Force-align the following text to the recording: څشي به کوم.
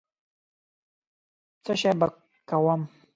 څشي 1.63 1.91
به 1.99 2.05
کوم. 2.49 2.81